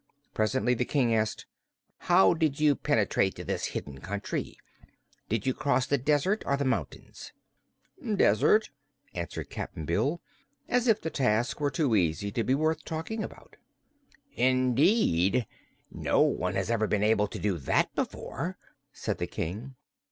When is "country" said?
3.99-4.57